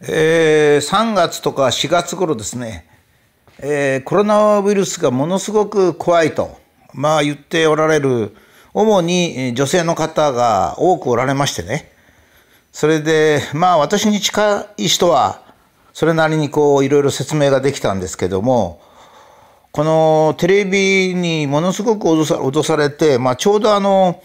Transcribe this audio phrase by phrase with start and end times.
[0.00, 2.86] えー、3月とか4月頃ですね、
[3.58, 6.56] えー、コロナウイルスがものすごく怖いと、
[6.94, 8.36] まあ言っておられる、
[8.74, 11.90] 主に女性の方が多くおられましてね。
[12.70, 15.42] それで、まあ私に近い人は、
[15.92, 18.80] それなりにこういろいろ説明ができたんですけども、
[19.72, 24.22] このテレビにものすごく脅さ脅されて、まあちょうどあの、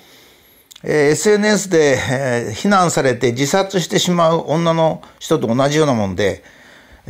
[0.83, 6.43] え SNS で、え非難されて自殺してしまう女の人と同じようなもんで、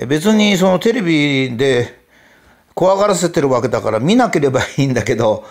[0.07, 1.99] 別にそのテレビで
[2.75, 5.43] 怖がらせてるわけだから見なければいいんだけど、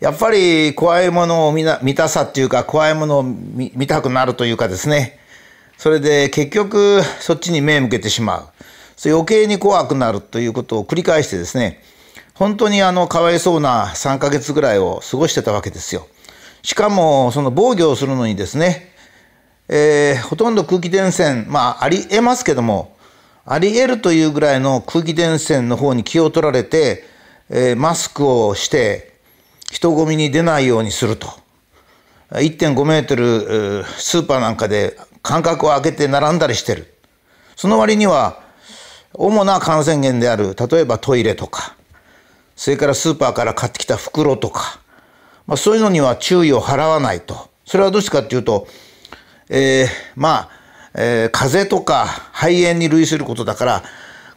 [0.00, 5.18] やっぱり怖いものを見な見たさっていうか怖いものを見たくなるというかですね。
[5.76, 8.48] それで結局そっちに目向けてしまう。
[8.96, 11.82] そ余計に怖くなるということを繰り返してですね、
[12.34, 16.06] 本当にあのかわいそうな3ヶ月ぐらいを過ごしてたわけですよ。
[16.64, 18.90] しかも、その防御をするのにですね、
[19.68, 22.96] えー、ほとんど空気伝染、まあ、あり得ますけども、
[23.44, 27.04] あり得るというぐらいの空気伝染の方に気を取られて、
[27.50, 29.12] えー、マスクをして、
[29.70, 31.28] 人混みに出ないようにすると。
[32.30, 36.94] 1.5メートル、スーパーなんかで間隔を空けて並んだりしてる。
[37.56, 38.40] その割には、
[39.12, 41.76] 主な感染源である、例えばトイレとか、
[42.56, 44.80] それからスーパーから買ってきた袋とか、
[45.46, 47.50] まあ、そういうのには注意を払わないと。
[47.64, 48.66] それはどうしてかっていうと、
[49.48, 50.48] えー、まあ、
[50.94, 53.82] えー、風邪とか肺炎に類することだから、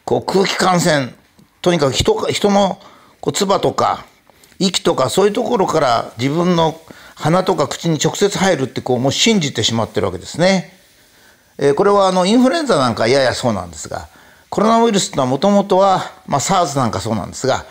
[0.05, 1.13] こう空気感染、
[1.61, 2.79] とにかく人人の
[3.19, 4.05] こう唾とか
[4.59, 6.79] 息とかそういうところから自分の
[7.15, 10.73] 鼻とか口に直接入るってこうもう信じてしまってるわけですね。
[11.57, 14.07] えー、これはあのインフルエンザなんかややそうなんですが、
[14.49, 17.65] コロナウイルスというのはもともとは、まあ、SARS なんかそうなんですが、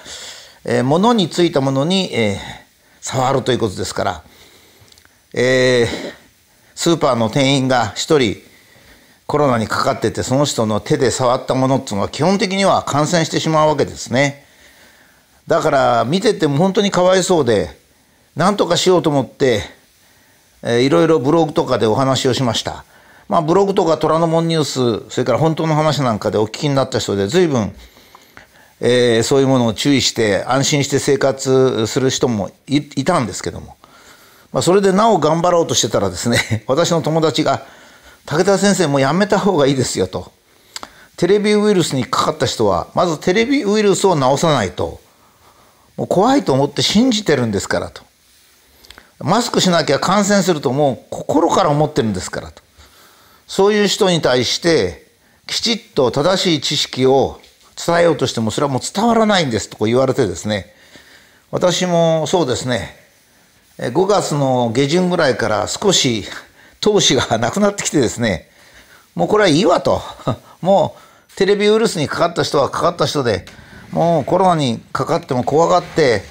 [0.65, 2.66] えー、物についたものに、えー、
[3.07, 4.23] 触るということですから、
[5.33, 6.15] えー、
[6.75, 8.39] スーパーの店員が一人
[9.29, 14.45] コロナにかかっててその人の手で触ったものっていうのは基本的には感染してしまうわけですね。
[15.47, 17.79] だから見てても本当にかわいそうで
[18.35, 19.63] 何とかしようと思って、
[20.65, 22.85] えー、いろいろブログとかでお話をしました。
[23.29, 27.73] まあブログとか虎ノ門ニュースそれから本当の話なんかでお聞きになった人で随分
[28.81, 33.77] えー、そういうものを注意して安心して生活する人もいたんですけども、
[34.53, 37.65] まあ、それでなお頑張ろうとしてたらですね 私の友達が
[38.27, 40.33] 「武田先生もうやめた方がいいですよ」と。
[41.17, 45.01] テレビウイルスにかかった人はまずテレビウイルスを治さないと
[45.97, 48.03] もう怖いと思って信じてるんですからと。
[49.19, 52.63] マスクしなきゃ感染するともう心から思ってるんですからと。
[53.47, 55.07] そういう人に対して
[55.47, 57.41] きちっと正しい知識を
[57.87, 60.75] 伝えようとしてもそれはもう伝わらないんですと言われてですね。
[61.53, 62.97] 私もそうですね。
[63.79, 66.25] 5月の下旬ぐらいから少し
[66.81, 68.49] 投資がなくなってきてですね。
[69.15, 70.03] もうこれはいいわと。
[70.61, 73.47] もうテレビウイルスにかかった人はかかった人で
[73.93, 76.25] もうコロナにかかっても怖がって、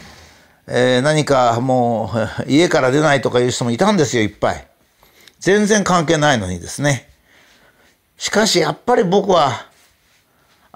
[0.67, 4.67] えー、何かもう家から出ないとかいう人もいたんですよいっぱい。
[5.39, 7.07] 全然関係ないのにですね。
[8.17, 9.67] しかしやっぱり僕は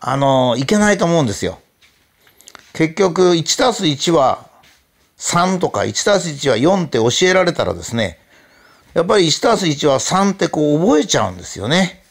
[0.01, 1.59] あの、いけないと思うんですよ。
[2.73, 4.47] 結局、1たす1は
[5.17, 8.19] 3とか、1たす1は4って教えられたらですね、
[8.93, 12.01] やっぱり1たす1は3ってこう覚えちゃうんですよね。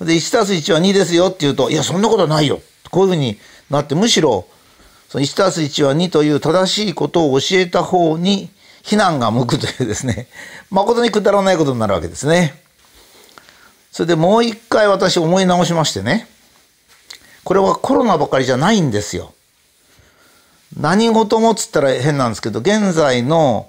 [0.00, 2.60] で、1たす1は2ですよって言うと、いや、そんなことないよ。
[2.90, 4.46] こういうふうになって、むしろ、
[5.08, 8.50] その1たす1は2という正しいことを教えた方に
[8.82, 10.28] 非難が向くというですね、
[10.70, 12.60] 誠にくだらないことになるわけですね。
[13.92, 16.28] それでもう一回私思い直しましてね、
[17.44, 19.34] これはコロナばかりじゃないんですよ。
[20.78, 23.68] 何事もっつったら変なんですけど、現在の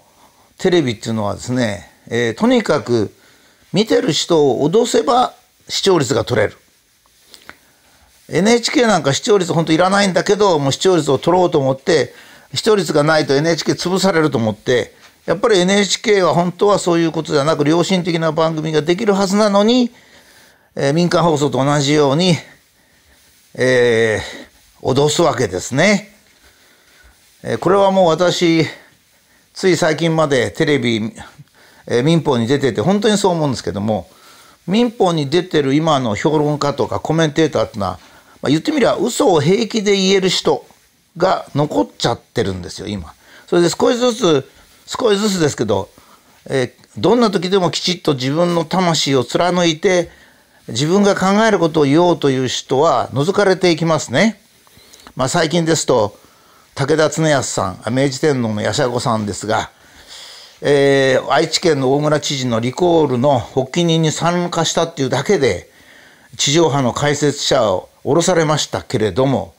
[0.58, 3.14] テレビっていうのはですね、えー、とにかく
[3.74, 5.34] 見てる人を脅せば
[5.68, 6.58] 視聴率が取れる。
[8.30, 12.14] NHK なんか視聴率本当いらないんだけど、もう視聴率を取ろうと思って、
[12.54, 14.94] 視聴率がないと NHK 潰されると思って、
[15.26, 19.92] やっぱり NHK は本当はそういうことじゃなく良心的な番組ができるはずなのに、
[20.76, 22.36] えー、民間放送と同じように
[23.54, 26.14] えー、脅すわけですね。
[27.44, 28.66] えー、これはもう私、
[29.54, 31.14] つい最近までテレビ、
[31.88, 34.10] えー、民放に出てて本当にそう思うんですけども、
[34.68, 38.00] 民放に出てる今の評論家とかコメンテーターってのは、
[38.42, 40.66] まあ、言ってみれば嘘を平気で言える人
[41.18, 43.14] が残っちゃってるんですよ、今。
[43.48, 44.50] それで少しずつ、
[44.86, 45.90] 少しずつですけど、
[46.50, 50.10] えー、どんな時でもきちっと自分の魂を貫いて、
[50.72, 54.42] 自分が考えることを言おうという人は除かれていきますね。
[55.16, 56.18] まあ、最近ですと
[56.76, 59.72] 武田恒康さん明治天皇の八子さんですが、
[60.62, 65.70] えー、愛知県の大村知事のリコールの発起人に参加したっていうだけで、
[66.38, 69.54] 地上波の解説者を降ろされましたけれども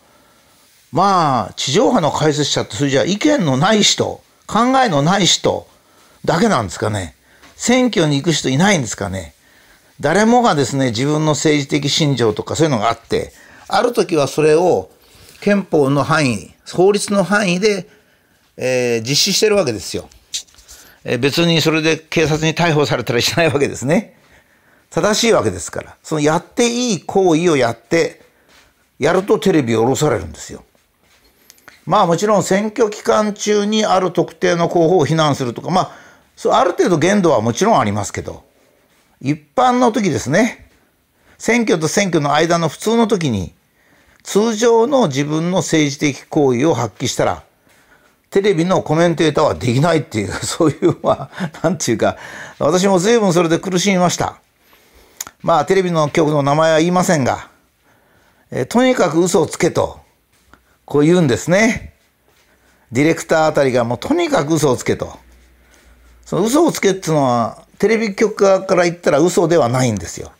[0.91, 5.67] まあ地上波の解説者ってそれじゃ意見のない人考えのない人
[6.25, 7.15] だけなんですかね
[7.57, 9.32] 選挙に行く人いないんですかね
[10.03, 13.33] 誰もがですね自分の政治的信条とかそういうのがあって
[13.69, 14.91] ある時はそれを
[15.41, 17.89] 憲法の範囲法律の範囲で、
[18.57, 20.09] えー、実施してるわけですよ。
[21.05, 24.17] えー、別にそれで警察に逮捕されたりしないわけですね。
[24.91, 25.97] 正しいわけですから。
[26.03, 28.23] そのやっていい行為をやって、
[28.99, 30.65] やるとテレビを下ろされるんですよ。
[31.87, 35.91] まあもちろん選挙期間中にある特定の候補を非難するとか、まあ、
[36.37, 38.45] そうある程度限度はもちろんありますけど、
[39.23, 40.69] 一般の時ですね、
[41.39, 43.53] 選挙と選挙の間の普通の時に、
[44.25, 47.45] 通常の自分の政治的行為を発揮したら、
[48.31, 52.17] テレビのコメンテーターはできないっていう、 そういう、まあ、なんていうか、
[52.59, 54.41] 私も随分それで苦しみました。
[55.41, 57.49] まあ、テレビの局の名前は言いませんが、
[58.51, 60.01] えとにかく嘘をつけと、
[60.85, 61.95] こう言うんですね。
[62.91, 65.17] ディレクターあたりがもうとにかく嘘をつけと。
[66.27, 70.31] その嘘をつけっていうのは、テレビ局側から言ったら嘘ではないんですよ。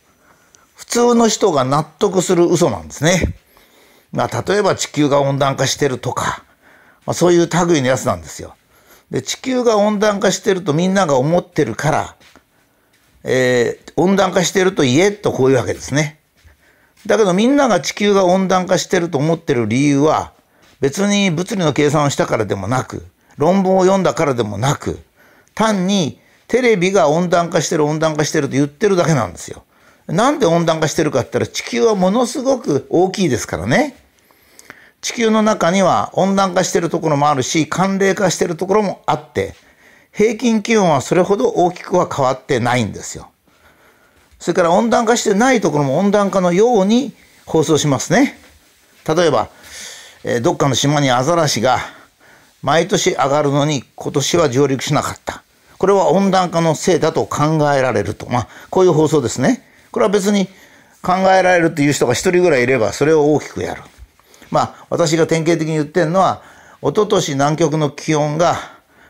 [0.75, 3.35] 普通の人が納得する嘘なんですね。
[4.13, 6.45] まあ、例えば地球が温暖化してるとか、
[7.05, 8.55] まあ、そういう類のやつなんですよ。
[9.11, 12.15] で、地球が温暖化してるとみんなが思ってるから、
[13.25, 16.21] えー、温暖化してると言えとこういうわけですね。
[17.05, 20.31] だけどみんなが地球が温暖化してると思ってる理由は、
[20.79, 23.05] 別に物理の計算をしたからでもなく、
[23.35, 25.01] 論文を読んだからでもなく、
[25.55, 26.22] 単に
[26.53, 29.63] テレビが温暖化してる温暖化してると言ってるだけなんですよ。
[30.05, 33.95] なんで温暖化してるかって言ったら地球はものすごく大きいですからね。
[35.01, 39.55] 地球の中には温暖化してるところもあるし、寒冷化してるところもあって、
[40.11, 43.31] 平均気温はそれほど大きくは変わってないんですよ。
[44.37, 47.13] それから温暖化してないところも温暖化のように
[47.47, 48.37] 放送しますね。
[49.07, 49.49] 例えば、
[50.23, 51.79] え、どっかの島にアザラシが
[52.61, 55.43] 毎年上がるのに今年は上陸しなかった。
[55.83, 58.29] これは温暖化のせいだと考えられると。
[58.29, 59.67] まあ、こういう放送ですね。
[59.91, 60.47] これは別に
[61.01, 63.81] 考えられるという人が一人ぐらいいればそれを大きくやる。
[64.49, 66.41] まあ、私が典型的に言ってるのは、
[66.81, 68.55] 一昨年南極の気温が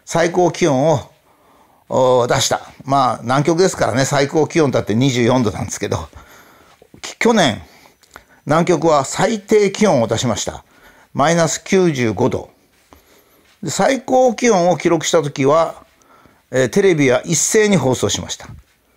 [0.03, 0.99] 最高気温
[1.89, 2.61] を出した。
[2.85, 6.09] まあ、南極ですからね、最高気温だって24度なんですけど、
[7.19, 7.61] 去年、
[8.47, 10.65] 南極は最低気温を出しました。
[11.13, 12.49] マイナス95度。
[13.67, 15.82] 最高気温を記録した時は、
[16.55, 18.47] えー、テレビは一斉に放送しました。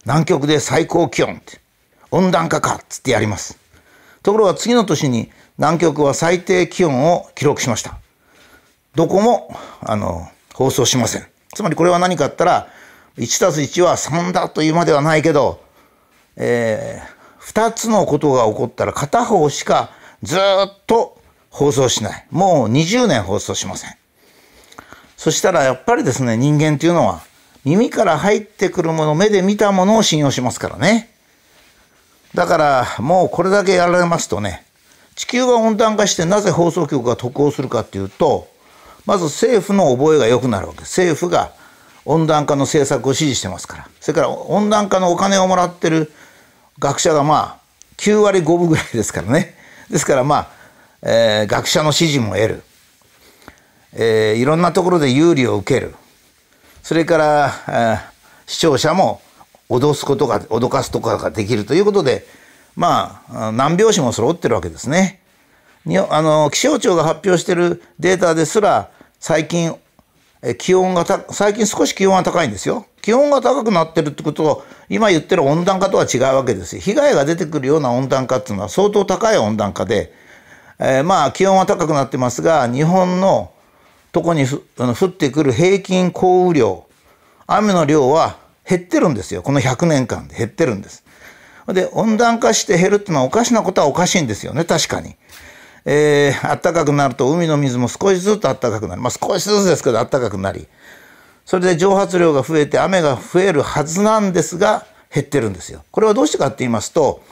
[0.04, 1.58] 南極で最高気温って、
[2.10, 3.58] 温暖化かっつってやります。
[4.22, 7.98] ところが次の年に南極は最低気温を記録しました。
[8.94, 11.26] どこも、あの、放送しません。
[11.54, 12.68] つまりこれは何かって言ったら、
[13.16, 15.62] 1たす1は3だというまではないけど、
[16.36, 19.90] えー、2つのことが起こったら片方しか
[20.22, 20.40] ずっ
[20.86, 21.18] と
[21.48, 22.26] 放送しない。
[22.30, 23.96] もう20年放送しません。
[25.16, 27.22] そしたらやっぱりですね、人間っていうのは
[27.66, 31.10] 耳から入ってくるもの、目で見たものを信用しますからね。
[32.32, 34.64] だからもうこれだけやられますとね、
[35.16, 38.46] 地球が温暖化してなぜ放送局が得をするかっていうと、
[39.04, 41.00] まず政府の覚えが良くなるわけです。
[41.00, 41.50] 政府が
[42.04, 43.88] 温暖化の政策を支持してますから。
[44.00, 46.12] それから温暖化のお金をもらってる
[46.78, 47.60] 学者がまあ
[47.96, 49.56] 9割5分ぐらいですからね。
[49.90, 50.48] ですからまあ、
[51.02, 52.62] えー、学者の支持も得る。
[53.92, 55.96] えー、いろんなところで有利を受ける。
[56.86, 58.12] それから、
[58.46, 59.20] 視聴者も
[59.68, 62.24] 脅すことが、脅かすとかができるということで、
[62.76, 65.20] まあ、何拍子も揃ってるわけですね。
[66.08, 69.74] あの気象庁が発表しているデータですら最近
[70.58, 72.86] 気温がた最近少し気温が高いんですよ。
[73.02, 76.82] 気温が高くなってるってことは今言ってる温暖化とは違うわけですよ。
[76.82, 80.12] 被害が出てくるような温暖化っていうのは相当高い温暖化で、
[80.78, 83.50] えー、まあ気温は高くなってますが日本の
[84.16, 84.44] とこに
[84.78, 86.86] あの降ってくる平均降雨量
[87.46, 89.42] 雨の量は減ってるんですよ。
[89.42, 91.04] この100年間で減ってるんです。
[91.68, 95.16] で、温暖化して減るっていうのはおかしなことはおかしいんですよね、確かに。
[95.84, 99.02] えー、暖かくなると海の水も少しずつ暖かくなる。
[99.02, 100.66] まあ少しずつですけど暖かくなり。
[101.44, 105.84] それで蒸発量が増えて雨が増えるはずなんですが、減ってるんですよ。
[105.90, 107.22] これはどうしてかって言いますと、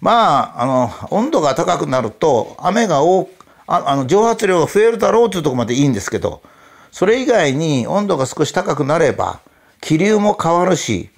[0.00, 3.28] まあ、あの、温度が高くなると、雨が多
[3.66, 6.42] ああの蒸発量が増えるだろうというところまでいいんですけど、
[6.90, 9.40] それ以外に温度が少し高くなれば、
[9.80, 11.10] 気流も変わるし、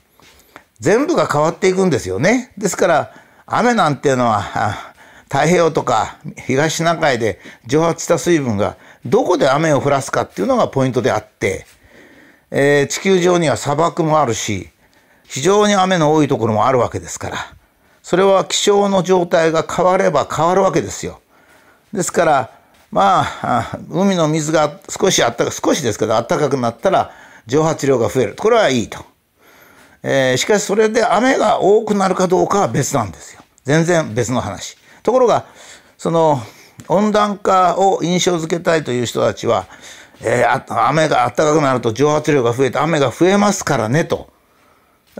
[0.81, 2.53] 全部が変わっていくんですよね。
[2.59, 3.13] ですから、
[3.47, 4.95] 雨なんていうのは、
[5.29, 11.67] 太平洋とか東シナ海で蒸発した水分がどこで雨を降らすかっていうのがポイントであって、
[12.51, 14.69] えー、地球上には砂漠もあるし、
[15.25, 17.37] 非常に雨の多いところもあるわけですから、
[18.03, 21.21] それは気象の状態が変われば変わるわけですよ。
[21.97, 22.51] ですから
[22.91, 27.11] まあ海の水が少しあったか少しですけど暖かくなったら
[27.47, 29.05] 蒸発量が増えるこれはいいと。
[30.03, 33.41] えー、しかしそれで雨が多くなるかどうかは別なんですよ。
[33.65, 34.77] 全然別の話。
[35.03, 35.47] ところが
[35.97, 36.39] その
[36.87, 39.67] 温暖化を印象づけたいという人たちは、
[40.23, 44.31] えー、雨が暖かくなると蒸発量が増えて雨が増えますからねと。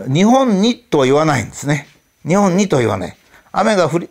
[0.07, 1.87] 日本にとは言わないんですね。
[2.25, 3.17] 日本にとは言わない。
[3.51, 4.09] 雨が降り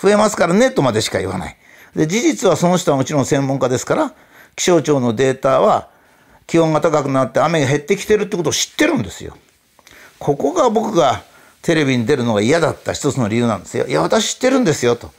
[0.00, 1.56] 増えますからねとまでしか言わない。
[1.94, 4.12] で事実はその人はもちろん専門家ですから
[4.56, 5.88] 気象庁のデータは
[6.46, 9.36] 気温が高くなって雨が減ってきてるってことを知ってるんですよ。
[10.18, 11.22] ここが僕が
[11.62, 13.86] テレビに出るのが嫌だった一つの理由なんですよ。
[13.86, 15.10] いや私知ってるんですよと。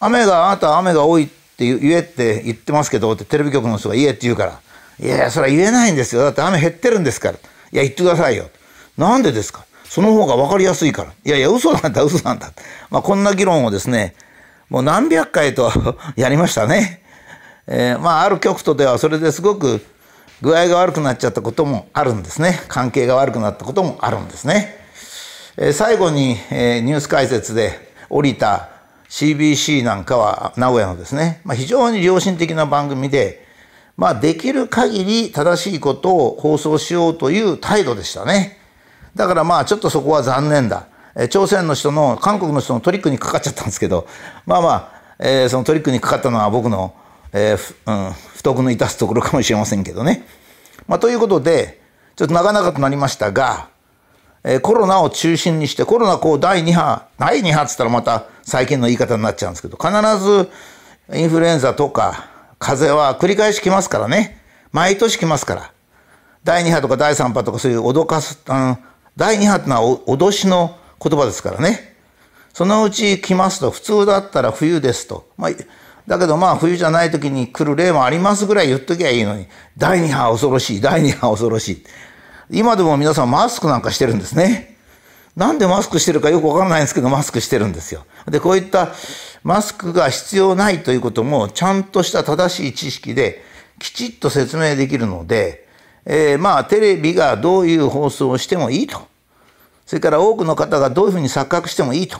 [0.00, 4.60] 雨があなたは雨が多いって言えって言ってますけどってテレビ局の人が言えって言うから。
[5.00, 6.22] いやいやそれは言えないんですよ。
[6.22, 7.38] だって雨減ってるんですから。
[7.38, 7.40] い
[7.72, 8.50] や言ってくださいよ。
[8.96, 9.64] なんでですか？
[9.84, 11.12] その方が分かりやすいから。
[11.24, 12.52] いやいや嘘なんだ嘘なんだ。
[12.90, 14.14] まあこんな議論をですね
[14.72, 15.70] もう何百回と
[16.16, 17.02] やりましたね。
[17.66, 19.84] えー、まあある局とではそれですごく
[20.40, 22.58] 具合が悪くなっちゃったこともあるんですね。
[22.68, 24.74] 関係が悪くなったこともあるんですね。
[25.58, 28.70] えー、最後に、えー、ニュース解説で降りた
[29.10, 33.46] CBC なんかは名古屋のですね、まあ、非常に良心的な番組で、
[33.98, 38.56] まあ、できる限り正しいことを放送しようという態度でしたね。
[39.14, 40.86] だからまあちょっとそこは残念だ。
[41.16, 44.06] え朝鮮の人の韓国の人のトリックにかかっちゃったんですけど
[44.46, 46.94] まあまあ、えー、そのトリックにかかったのは僕の、
[47.32, 50.26] えーうん、不徳の致すところかもしれませんけどね。
[50.88, 51.80] まあ、ということで
[52.16, 53.68] ちょっとなかなかとなりましたが、
[54.44, 60.50] えー、コロナを中心にしてコロナこう第2波第2波っつったらまた最近の言い方になっちゃうんですけど必ず
[61.14, 62.28] インフルエンザとか
[62.58, 64.40] 風邪は繰り返し来ますからね
[64.72, 65.72] 毎年来ますから
[66.44, 68.78] 第2波とか第3波とかそういう脅かす、うん、
[69.16, 71.96] 第2波ってのは脅しの言葉ですからね。
[72.52, 75.30] そのうち来ますと、普通だったら冬ですと。
[75.36, 75.50] まあ、
[76.06, 81.84] だけどまあ冬じゃない時に来る例もありますぐらい言っときゃいいのに、第2波恐ろしい、第2波恐ろしい。
[82.50, 84.76] 今でも皆さんマスクなんかしてるんですね。
[85.36, 88.04] なんでマスクしてるかよくわかんないんですけど、マスクしてるんですよ。
[88.26, 88.88] で、こういった
[89.42, 93.42] マスクが必要ないということも、ちゃんとした正しい知識で
[93.78, 95.66] きちっと説明できるので、
[96.04, 99.11] えー、まあテレビがどういう放送をしてもいいと。
[99.92, 102.18] それから多くの方がどういうふうに錯覚してもいいと。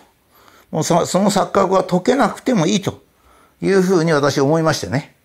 [0.70, 3.02] もうその錯覚は解けなくてもいいと
[3.62, 5.16] いうふうに私思いましてね。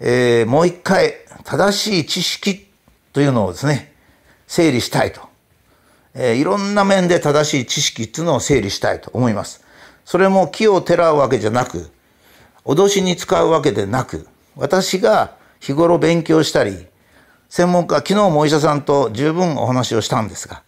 [0.00, 1.12] えー、もう一回
[1.44, 2.70] 正しい知識
[3.12, 3.92] というのをですね、
[4.46, 5.20] 整理したいと。
[6.14, 9.62] えー、いろんな面で正しい知識っていうのを整理したいと思います。
[10.06, 11.90] それも木をてらうわけじゃなく、
[12.64, 16.86] 脅しに使うわけでなく、私が日頃勉強したり、
[17.50, 20.62] 専門家、昨日もお医者さんと十分お話をしたんですが、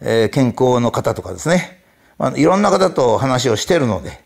[0.00, 1.82] えー、健康の方とかですね、
[2.18, 4.20] まあ、いろんな方と話をしてるので、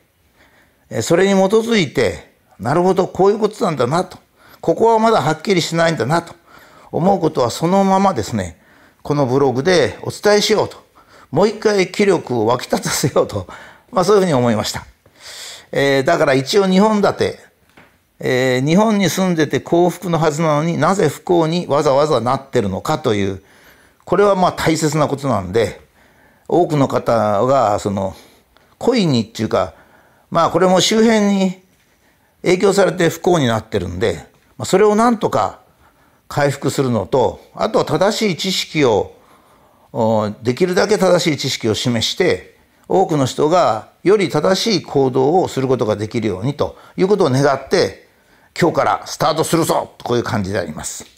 [0.91, 4.19] えー、それに基づいて、なるほど、こういうことなんだなと、
[4.61, 6.39] ここはまだはっきりしないんだなと。
[6.91, 8.59] 思うことはそのままですね、
[9.03, 10.83] このブログでお伝えしようと、
[11.31, 13.47] もう一回気力を湧き立たせようと、
[13.93, 14.87] まあそういうふうに思いました。
[15.71, 17.39] えー、だから一応日本だて、
[18.21, 23.43] えー、日本に住んでて幸福のはずなのになぜ不幸にわざわざなってるのかという
[24.09, 25.83] これはまあ大切なことなんで
[26.49, 28.17] 多くの方がその
[28.79, 29.75] 故意にっていうか
[30.31, 31.61] まあこれも周辺に
[32.41, 34.25] 影響されて不幸になってるんで
[34.65, 35.61] それをなんとか
[36.27, 39.15] 回復するのとあとは正しい知識を
[40.43, 42.57] できるだけ正しい知識を示して
[42.89, 48.09] 多くの人がより正しい行動をすることができるようにということを願って
[48.59, 51.18] 今日からスタートするぞとこういう感じであります。